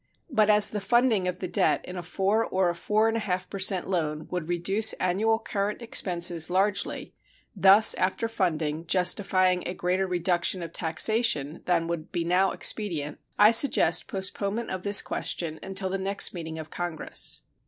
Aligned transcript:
But 0.31 0.49
as 0.49 0.69
the 0.69 0.81
funding 0.81 1.27
of 1.27 1.37
the 1.37 1.47
debt 1.47 1.85
in 1.85 1.95
a 1.95 2.01
4 2.01 2.47
or 2.47 2.69
a 2.71 2.73
4 2.75 3.11
1/2 3.13 3.47
per 3.51 3.59
cent 3.59 3.87
loan 3.87 4.27
would 4.31 4.49
reduce 4.49 4.93
annual 4.93 5.37
current 5.37 5.83
expenses 5.83 6.49
largely, 6.49 7.13
thus, 7.55 7.93
after 7.93 8.27
funding, 8.27 8.87
justifying 8.87 9.61
a 9.67 9.75
greater 9.75 10.07
reduction 10.07 10.63
of 10.63 10.73
taxation 10.73 11.61
than 11.65 11.85
would 11.85 12.11
be 12.11 12.23
now 12.23 12.49
expedient, 12.49 13.19
I 13.37 13.51
suggest 13.51 14.07
postponement 14.07 14.71
of 14.71 14.81
this 14.81 15.03
question 15.03 15.59
until 15.61 15.91
the 15.91 15.99
next 15.99 16.33
meeting 16.33 16.57
of 16.57 16.71
Congress. 16.71 17.41